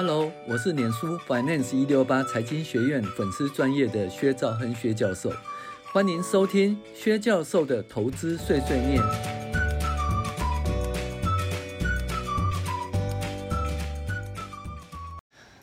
[0.00, 5.32] Hello，我是脸书 Finance 一六八财经学院粉丝专业的薛兆恒薛教授，
[5.92, 9.02] 欢迎收听薛教授的投资碎碎念。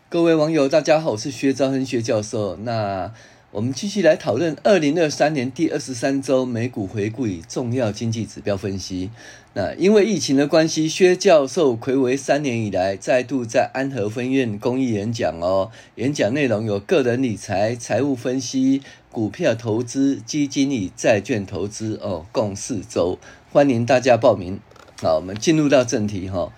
[0.09, 2.57] 各位网友，大家好，我是薛兆恒薛教授。
[2.57, 3.13] 那
[3.55, 9.09] 我们继续来讨论二零二三年第二十三周美股回顾与重要经济指标分析。
[9.53, 15.71] 那因为疫情的关系，薛教授睽违三年以来再度在安和分院公益演讲哦。
[15.95, 23.17] 演讲内容有个人理财、财务分析、股票投资、基金与债券投资哦，共四周，
[23.53, 24.59] 欢迎大家报名。
[25.01, 26.51] 好，我们进入到正题哈。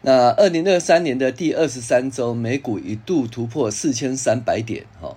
[0.00, 5.14] 那二零二三年的第二十三周美股一度突破四千三百点哈。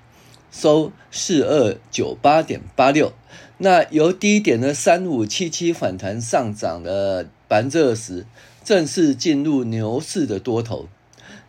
[0.52, 3.14] 收四二九八点八六，
[3.58, 8.26] 那由低点的三五七七反弹上涨了百分之二十，
[8.64, 10.90] 正式进入牛市的多头，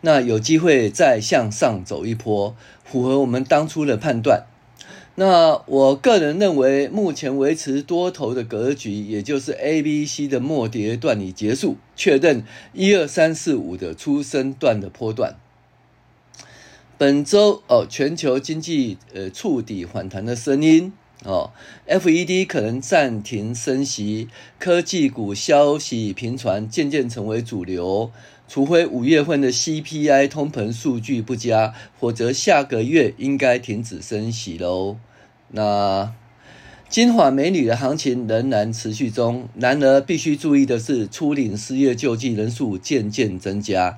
[0.01, 4.45] 那有机会再向上走一波，符合我们当初的判断。
[5.15, 15.35] 那我个人认为，目前维持多头的格局，也就是 A、B、C 的末跌段已结束，确认一二三四五的初升段的波段。
[16.97, 21.51] 本周哦，全球经济呃触底反弹的声音哦
[21.87, 28.11] ，FED 可能暂停升息，科技股消息频传，渐渐成为主流。
[28.47, 34.97] 除非五月份的 CPI 通膨数据不佳，否则下个月应该停止升息喽。
[35.49, 36.13] 那
[36.89, 43.97] 金发美女的行情仍然持续中，然而必须注意的是，初领失业救济人数渐渐增加。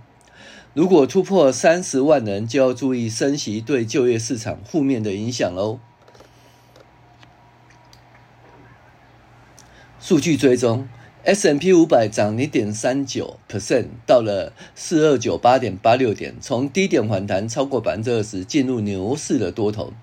[0.75, 5.79] 如果突破三十万人，就要注意升息对就业市场负面的影响喽。
[10.01, 10.85] 数据追踪
[11.23, 19.93] ，S&P 五百涨零点三九 percent，到了四二九八点八六点，从低点反弹超过百分之二十，进入牛市的多头。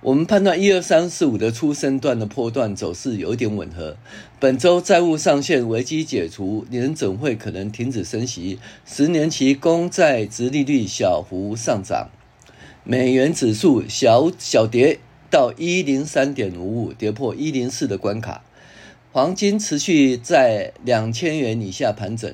[0.00, 3.96] 我们判断一二三四五的初升段的波段走势有点吻合。
[4.38, 12.10] 本周债务上限危机解除，联准会可能停止升息，十年期公债殖利率小幅上涨，
[12.84, 18.44] 美元指数小小跌到一零三点五五，跌破一零四的关卡。
[19.10, 22.32] 黄金持续在两千元以下盘整，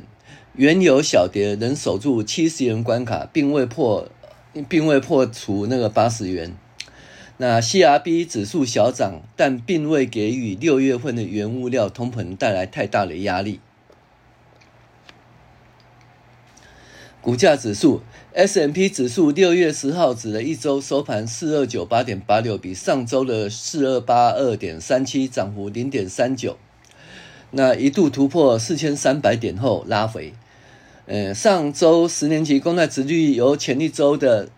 [0.54, 4.06] 原油小跌，能守住七十元关卡，并未破，
[4.68, 6.54] 并未破除那个八十元。
[7.36, 13.60] 那 CRB 指数小涨，但并未给予六月份的原物料通膨带来太大的压力。
[17.20, 18.02] 股价指数
[18.34, 26.58] S&P 指数六月十号指的一周收盘四二九八点八六，比上周的四二八二点三七涨幅零点三九。
[27.50, 30.34] 那一度突破四千三百点后拉回。
[31.06, 34.48] 呃，上周十年期公债殖率由前一周的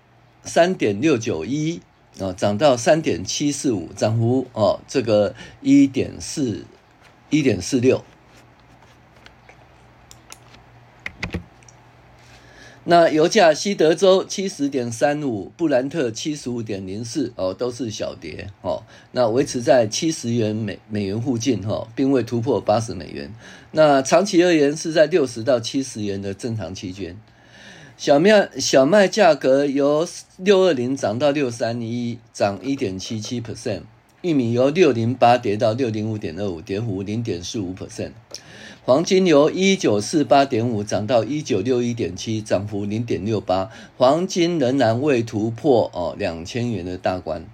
[0.43, 1.81] 三点六九一。
[2.19, 6.65] 哦，涨到三点七四五，涨幅哦，这个一点四
[7.29, 8.03] 一点四六。
[12.89, 18.85] 那油价西德州七十点三五，布兰特七十五点零四，哦，都是小跌哦。
[19.11, 23.35] 那维持在七十元美美元附近哈、哦，并未突破八十美元。
[23.73, 27.19] 那长期而言是在六十到七十元的正常区间。
[27.99, 33.81] 小麦小麦价格由六二零涨到六三一，涨一点七七 percent。
[34.21, 38.11] 玉米由六零八跌到六零五点二五，跌幅零点四五 percent。
[38.85, 43.71] 黄金由一九四八点五涨到一九六一点七，涨幅零点六八。
[43.97, 47.47] 黄金仍然未突破哦两千元的大关。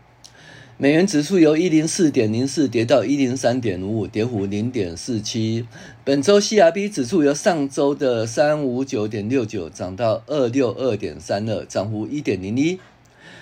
[0.79, 5.67] 美元指数由一零四点零四跌到一零三点五五，跌幅零点四七。
[6.03, 12.81] 本周 CRB 指数由上周的三五九点六九涨到二六二点三二，涨幅一点零一。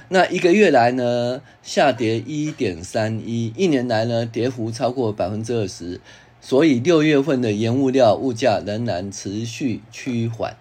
[0.08, 6.00] 那一个月来呢，下跌一点三一，一年来呢，跌幅超过百分之二十。
[6.40, 10.56] 所以六月份的原物料物价仍然持续趋缓。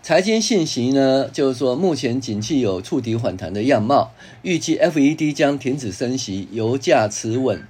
[0.00, 7.62] 财经信息呢，就是说目前景气有触底反弹的样貌，预计 FED 将停止升息，油价持稳，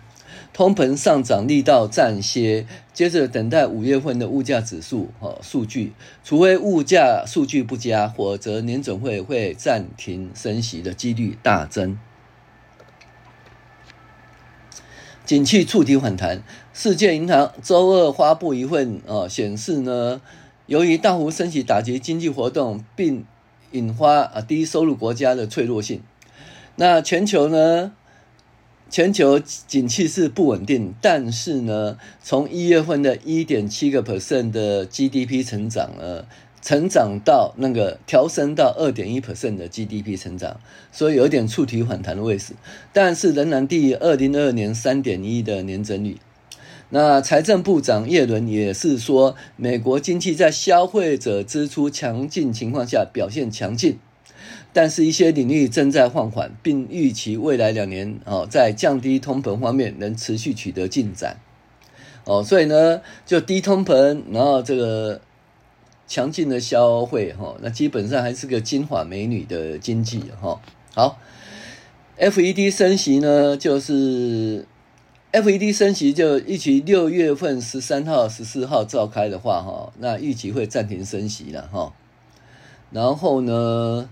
[0.53, 11.99] 通膨上涨力道暂歇，接着等待五月份的物价指数和数据，除非物价数据不佳，否则年准会会暂停升息的几率大增。
[15.25, 16.43] 景气触底反弹，
[16.73, 20.21] 世界银行周二发布一份哦显示呢。
[20.69, 23.25] 由于大幅升息打击经济活动，并
[23.73, 26.03] 引发啊低收入国家的脆弱性。
[26.77, 27.93] 那全球呢？
[28.91, 36.25] 全球景气是不稳定，但是呢，从一月份的一点七个 percent 的 GDP 成长呢，
[36.63, 40.61] 成长到那个调升到二点一 percent 的 GDP 成长，
[40.91, 42.55] 所以有点触底反弹的位置，
[42.93, 46.19] 但是仍然低于二零二二年三点一的年增率。
[46.91, 53.99] 那财政部长耶伦也是说，美国经济在消费者支出强劲情况下表现强劲，
[54.73, 61.39] 但是一些领域正在放缓，并预期未来两年哦，在降低通膨方面能持续取得进展。
[62.25, 65.21] 哦，所以呢，就低通膨，然后这个。
[66.11, 70.59] 强劲的消费哈，那基本上还是个金发美女的经济哈。
[70.95, 71.19] 好
[72.19, 74.65] ，FED 升息呢，就是
[75.31, 81.93] FED 升息就预期六月份十三号、十四号召开的话哈，那预期会暂停升息了哈。
[82.91, 84.09] 然后呢，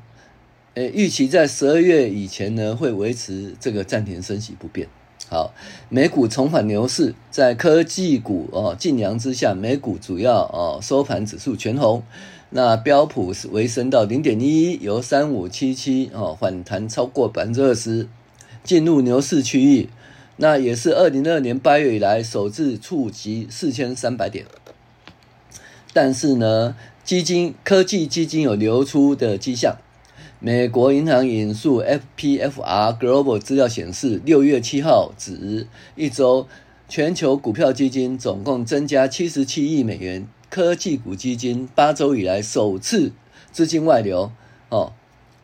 [0.75, 4.89] 诶，预期在十二月以前呢，会维持这个暂停升息不变。
[5.31, 5.55] 好，
[5.89, 12.03] 美股重返牛市，在科技股哦劲扬之下，美股主要哦收盘指数全红，
[12.51, 18.07] 那标普是微升到零点一，由三五七七哦反弹超过百分之二十，
[18.63, 19.89] 进入牛市区域，
[20.39, 24.45] 那也是二零二二年八月以来首次触及四千三百点，
[25.93, 29.77] 但是呢，基金科技基金有流出的迹象。
[30.39, 36.47] 美国银行引述 FPFR Global 资料显示，六月七号止一周，
[36.87, 43.13] 全球股票基金总共增加七十七亿美元，科技股基金八周以来首次
[43.51, 44.31] 资金外流，
[44.69, 44.93] 哦，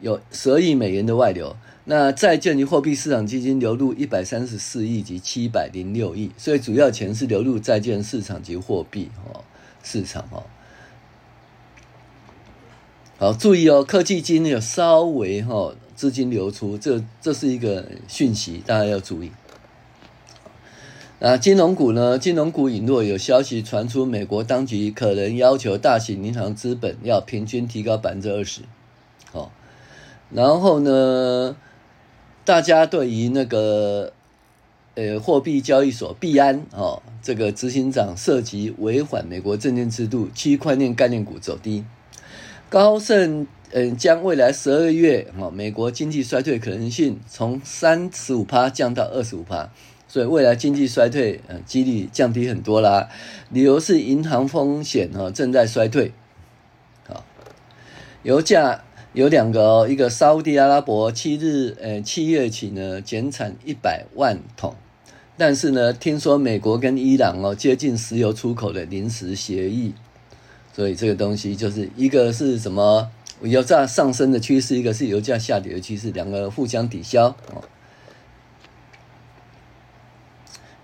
[0.02, 1.56] 有十二亿美元的外流。
[1.84, 9.42] 那债券及货币市场基金流入一百三十四亿及七百零六亿，所以主要钱是流入债券市场及货币哦
[9.82, 10.44] 市场哦。
[13.18, 19.32] 好，注意哦，科技金有稍微哈资金流出，这这是一个讯息，大家要注意。
[21.18, 22.18] 那金融股呢？
[22.18, 28.62] 金融股引弱，有消息传出，美国当局可能要求大型银行资本要平均提高百分之二十。
[29.30, 29.52] 好，
[30.34, 31.56] 然后呢，
[32.44, 34.12] 大家对于那个
[34.94, 41.84] 呃货币交易所币安哦，这个执行长涉及违反美国证券制度，区块链概念股走低。
[42.68, 49.70] 高盛嗯，将未来十二月哈美国经济衰退可能性从三十五趴降到二十五趴，
[50.08, 53.08] 所以未来经济衰退嗯几率降低很多啦。
[53.50, 56.12] 理由是银行风险哈正在衰退。
[57.06, 57.24] 好，
[58.22, 64.74] 油价有两个哦，一个沙乌地阿拉伯七日呃七月起呢减产一百万桶，
[65.36, 69.92] 但是呢听说美国跟伊朗哦接近石油出口的临时协议。
[70.72, 73.10] 所以这个东西就是一个是什么
[73.42, 77.62] 油价上升的趋势，一个是油价下跌的趋势，两个互相抵消哦。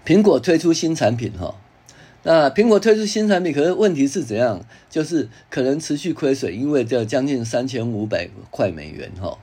[0.05, 1.55] 苹果推出新产品哈，
[2.29, 4.61] 那苹果推出新产品，可是问题是怎样？
[4.91, 9.39] 就是可能持续亏损，因为这将近三千五百块美元哈。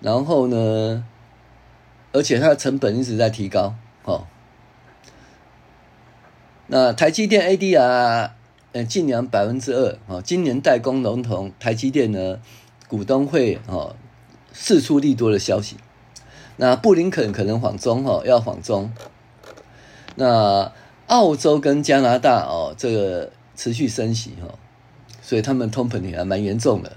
[0.00, 1.04] 然后呢，
[2.12, 3.74] 而且它的成本一直在提高
[4.04, 4.28] 哈。
[6.68, 8.30] 那台积电 ADR。
[8.72, 12.38] 呃，近两百分之二啊，今年代工龙头台积电呢，
[12.86, 13.96] 股东会哦
[14.52, 15.76] 释出利多的消息。
[16.58, 18.92] 那布林肯可能访中哈，要访中。
[20.16, 20.70] 那
[21.08, 24.54] 澳洲跟加拿大哦，这个持续升息哈，
[25.20, 26.96] 所以他们通膨也还蛮严重的。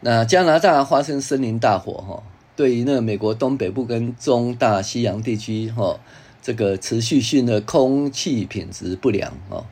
[0.00, 2.22] 那加拿大发生森林大火哈，
[2.54, 5.98] 对于那个美国东北部跟中大西洋地区哈，
[6.42, 9.64] 这个持续性的空气品质不良哦。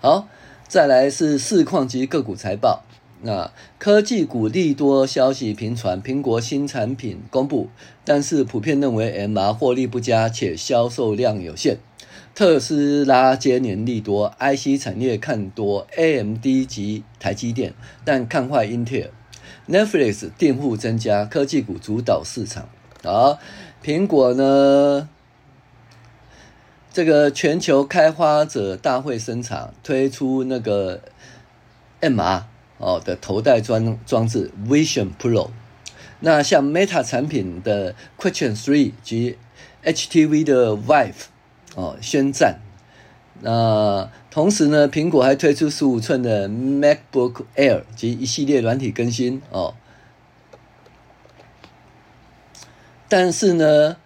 [0.00, 0.28] 好，
[0.68, 2.84] 再来是市况及个股财报。
[3.22, 7.68] 那科技股利多消息频传，苹果新产品公布，
[8.04, 11.78] 但是普遍认为 MR 获利不佳且销售量有限。
[12.34, 19.10] 特斯拉接连利多，IC 产业看多 AMD 及台积电，但看坏英特尔。
[19.68, 22.68] Netflix 订户增加，科技股主导市场。
[23.02, 23.38] 好，
[23.82, 25.08] 苹果呢？
[26.90, 31.00] 这个全球开发者大会生产推出那个
[32.00, 32.42] MR
[32.78, 35.50] 哦的头戴装装置 Vision Pro，
[36.20, 39.36] 那像 Meta 产品的 Question Three 及
[39.84, 41.26] HTV 的 Vive
[41.74, 42.60] 哦宣战，
[43.42, 49.74] 那同时呢，苹果还推出十五寸的 MacBook Air 及一系列软体更新哦，
[53.08, 53.96] 但是呢。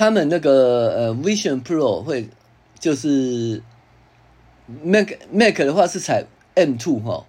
[0.00, 2.28] 他们那个呃，Vision Pro 会
[2.78, 3.60] 就是
[4.84, 6.24] Mac Mac 的话是采
[6.58, 7.26] M2 哈，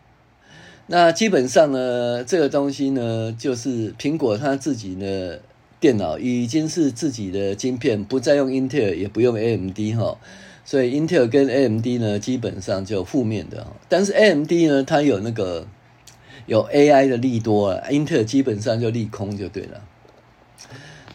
[0.88, 5.42] 那基本上呢，这个东西呢，就是苹果它自己的
[5.80, 10.18] 电脑已经是自己的晶片，不再用英特尔，也不用 AMD 哈。
[10.66, 13.66] 所以英特尔跟 AMD 呢，基本上就负面的。
[13.88, 15.66] 但是 AMD 呢，它有那个
[16.46, 19.82] 有 AI 的利多啊，英特尔基本上就利空就对了。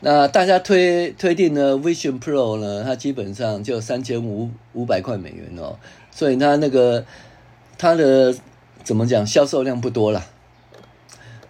[0.01, 5.79] 那大家推推定呢，Vision Pro 呢，它基本上就三千五五百块美元哦，
[6.11, 7.07] 所以它那个
[7.85, 8.35] 它的
[8.83, 10.25] 怎么讲，销售量不多啦，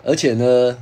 [0.03, 0.77] 而且呢。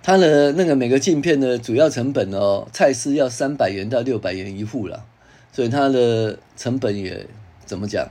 [0.00, 5.04] 它的那个每个镜片的主要成本哦，蔡司要三百元到六百元一副了，
[5.52, 7.26] 所以它的成本也
[7.66, 8.08] 怎么讲，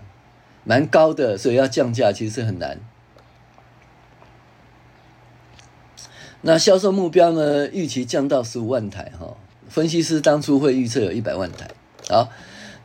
[0.63, 2.79] 蛮高的，所以要降价其实很难。
[6.41, 9.35] 那销售目标呢，预期降到十五万台哈，
[9.67, 11.67] 分析师当初会预测有一百万台。
[12.09, 12.29] 好，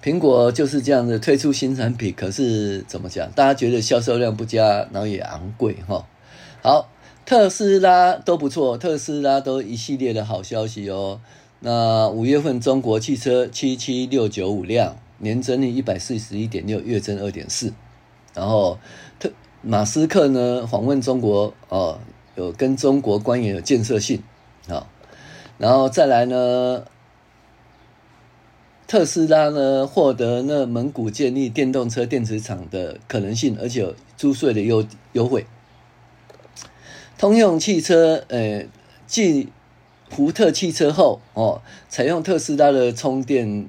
[0.03, 6.07] 苹果就是这样子推出新产品，可是怎么讲，大家觉得销售量不佳，然后也昂贵哈。
[6.63, 6.89] 好。
[7.25, 11.21] 特斯拉都不错，特斯拉都一系列的好消息哦。
[11.61, 17.73] 那五月份中国汽车七七六九五辆，年增率一百四十一点六，月增二点四。
[18.35, 18.77] 然后
[19.21, 19.31] 特
[19.63, 22.01] 马斯克呢访问中国哦，
[22.35, 24.21] 有跟中国官员有建设性
[24.69, 24.89] 啊。
[25.59, 26.85] 然后再来呢，
[28.93, 35.47] 特斯拉呢获得那蒙古建立电动车电池厂的可能性，而且租税的优优惠。
[37.17, 38.67] 通用汽车，呃，
[39.07, 39.49] 继
[40.11, 43.67] 福特汽车后，哦，采用特斯拉的充电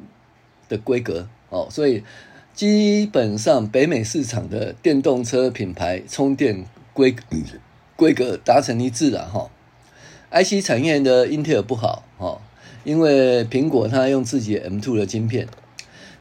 [0.67, 2.03] 的规格，哦，所以
[2.53, 7.15] 基本上北美市场的电动车品牌充电规
[7.95, 9.49] 规格达成一致了，哈、
[10.31, 12.32] IC 产业的英特尔不好，哦，
[12.83, 15.47] 因为苹果它用自己的 M2 的晶片，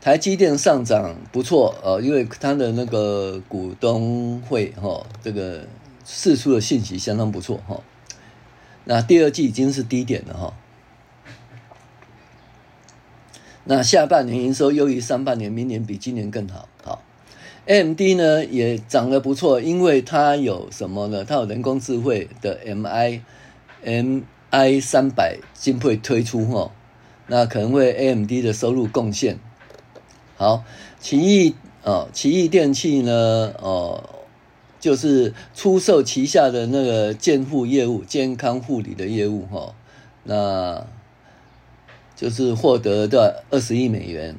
[0.01, 5.67] 台积电上涨不错，呃，因为它的那个股东会，哈、哦，这个。
[6.05, 7.81] 释出的信息相当不错哈，
[8.87, 10.55] 那第二季已经是低点了哈，
[13.63, 16.69] 那下半年营收优于上半年，明年比今年更好。
[16.83, 17.05] 好
[17.67, 21.25] ，AMD 呢也涨得不错，因为它有什么呢？
[21.25, 26.71] 它有人工智慧的 MIM i 三百晶片推出哈，
[27.27, 29.39] 那可能为 AMD 的收入贡献。
[30.37, 30.63] 好，
[31.01, 34.09] 奇异哦，奇异电器呢哦。
[34.79, 39.75] 就是出售旗下的那个健护业务、健康护理的业务，哈，
[40.25, 40.85] 那
[42.17, 44.35] 就是获得的二十亿美元。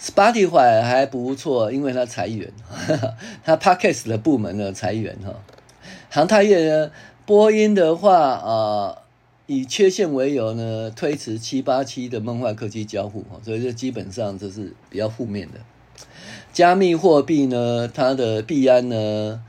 [0.00, 2.50] Spotify 还不错，因为它裁员，
[3.44, 5.34] 它 Podcast 的部门呢裁员，哈。
[6.08, 6.90] 航太业呢，
[7.26, 9.02] 波音的话啊，
[9.46, 15.60] 以缺陷为由呢，推迟七八七的梦幻科技交付，哈，所以这基本上这是比较负面的。
[16.52, 19.42] 加密货币呢，它的币安呢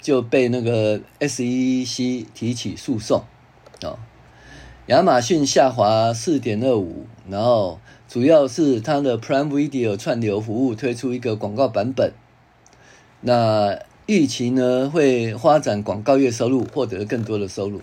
[0.00, 3.22] 就被那个 SEC 提起诉讼
[3.82, 3.96] 啊。
[4.86, 7.78] 亚马逊下滑四点二五，然后
[8.08, 12.12] 主要是它的 Prime Video 串流服务推出一个广告版本。
[13.22, 17.80] 那预期呢会发展广告业收入，获得更多的收入。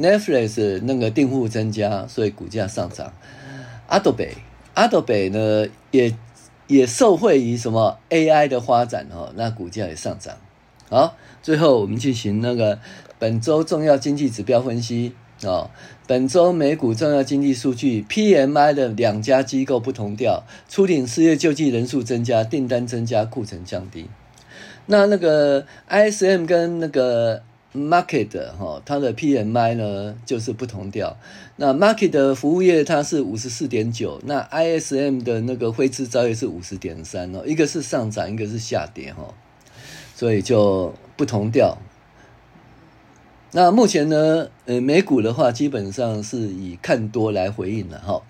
[0.00, 3.12] Netflix 那个订户增加，所以股价上涨。
[3.88, 4.30] Adobe
[4.74, 6.14] Adobe 呢也。
[6.70, 10.36] 也受惠于什么 AI 的发展哦，那股价也上涨。
[10.90, 12.78] 好，最后我们进行那个
[13.18, 15.70] 本周重要经济指标分析哦。
[16.06, 24.10] 本周美股重要经济数据 PMI 的两家机构不同调，初领失业救济人数增加，订单增加，库存降低。
[24.84, 27.42] 那那个 ISM 跟那个。
[27.74, 31.16] Market 哈，它的 PMI 呢就是不同调。
[31.56, 39.34] 那 Market 的服务业它是五十四点九，那 ISM 的那个非制造业是五十点三哦，一个是上涨，一个是下跌哈，
[40.14, 41.76] 所以就不同调。
[43.52, 48.22] 那目前呢，呃，美股的话基本上是以看多来回应了哈。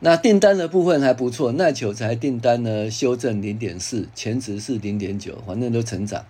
[0.00, 6.24] 那订单的部分还不错，耐久材订单呢修正零点四，前值是零点九，反正都成长。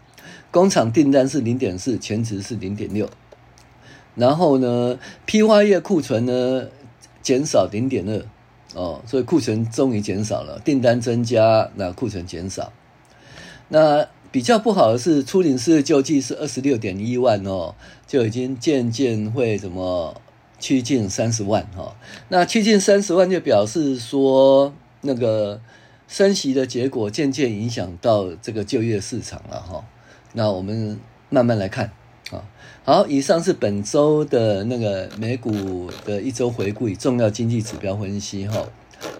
[0.51, 3.11] 工厂订单是零点四，前值是零点六，
[4.15, 6.69] 然后呢，批发业库存呢
[7.21, 8.25] 减少零点二，
[8.75, 12.73] 哦，所以库存终于减少了，订单增加，那库存减少。
[13.69, 17.75] 那比较不好的是，初领失业救济是二十六点一万哦，
[18.07, 20.19] 就已经渐渐会怎么
[20.59, 21.97] 趋近三十万哈、哦。
[22.31, 25.61] 那趋近三十万就表示说，那个
[26.09, 29.77] 升息的结果渐渐影响到这个就业市场了哈。
[29.77, 29.85] 哦
[30.39, 30.97] 那我们
[31.31, 31.91] 慢慢来看
[32.31, 32.45] 啊。
[32.85, 38.65] 好，以上是本周的那个美股的一周回顾与重要经济指标分析哈。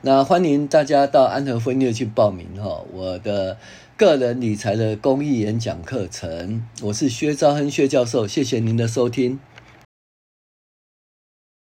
[0.03, 3.57] 那欢迎大家到安和分院去报名哈，我的
[3.97, 6.63] 个人理财的公益演讲课程。
[6.83, 9.41] 我是薛兆亨薛教授，谢谢您的收听。